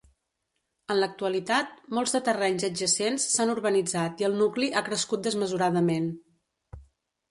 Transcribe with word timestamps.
En 0.93 0.97
l'actualitat, 1.03 1.75
molts 1.99 2.15
de 2.17 2.23
terrenys 2.31 2.67
adjacents 2.71 3.29
s'han 3.37 3.55
urbanitzat 3.59 4.25
i 4.27 4.31
el 4.33 4.43
nucli 4.43 4.75
ha 4.81 4.87
crescut 4.93 5.27
desmesuradament. 5.33 6.15